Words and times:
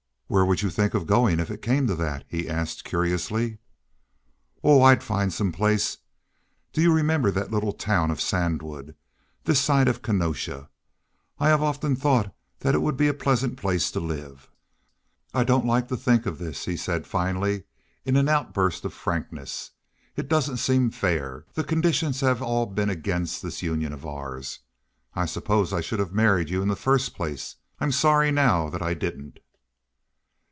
"Where 0.33 0.45
would 0.45 0.61
you 0.61 0.69
think 0.69 0.93
of 0.93 1.07
going 1.07 1.41
if 1.41 1.51
it 1.51 1.61
came 1.61 1.87
to 1.87 1.95
that?" 1.95 2.23
he 2.29 2.47
asked 2.47 2.85
curiously. 2.85 3.57
"Oh, 4.63 4.81
I'd 4.81 5.03
find 5.03 5.33
some 5.33 5.51
place. 5.51 5.97
Do 6.71 6.81
you 6.81 6.89
remember 6.93 7.31
that 7.31 7.51
little 7.51 7.73
town 7.73 8.09
of 8.09 8.21
Sandwood, 8.21 8.95
this 9.43 9.59
side 9.59 9.89
of 9.89 10.01
Kenosha? 10.01 10.69
I 11.37 11.49
have 11.49 11.61
often 11.61 11.97
thought 11.97 12.31
it 12.61 12.81
would 12.81 12.95
be 12.95 13.09
a 13.09 13.13
pleasant 13.13 13.57
place 13.57 13.91
to 13.91 13.99
live." 13.99 14.49
"I 15.33 15.43
don't 15.43 15.65
like 15.65 15.89
to 15.89 15.97
think 15.97 16.25
of 16.25 16.37
this," 16.37 16.63
he 16.63 16.77
said 16.77 17.05
finally 17.05 17.65
in 18.05 18.15
an 18.15 18.29
outburst 18.29 18.85
of 18.85 18.93
frankness. 18.93 19.71
"It 20.15 20.29
doesn't 20.29 20.57
seem 20.63 20.91
fair. 20.91 21.43
The 21.55 21.63
conditions 21.65 22.21
have 22.21 22.41
all 22.41 22.67
been 22.67 22.89
against 22.89 23.41
this 23.41 23.61
union 23.61 23.91
of 23.91 24.05
ours. 24.05 24.59
I 25.13 25.25
suppose 25.25 25.73
I 25.73 25.81
should 25.81 25.99
have 25.99 26.13
married 26.13 26.49
you 26.49 26.61
in 26.61 26.69
the 26.69 26.77
first 26.77 27.15
place. 27.15 27.57
I'm 27.81 27.91
sorry 27.91 28.31
now 28.31 28.69
that 28.69 28.81
I 28.81 28.93
didn't." 28.93 29.39